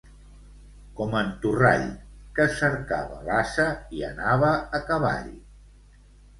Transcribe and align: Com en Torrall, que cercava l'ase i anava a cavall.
Com 0.99 1.11
en 1.19 1.29
Torrall, 1.43 1.83
que 2.41 2.49
cercava 2.55 3.21
l'ase 3.29 3.69
i 4.01 4.05
anava 4.11 4.53
a 4.81 4.85
cavall. 4.93 5.33